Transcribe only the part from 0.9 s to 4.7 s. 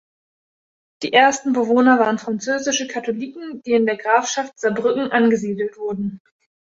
Die ersten Bewohner waren französische Katholiken, die in der Grafschaft